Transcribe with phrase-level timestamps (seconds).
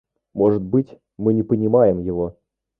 [0.33, 2.35] Может быть, мы не понимаем его.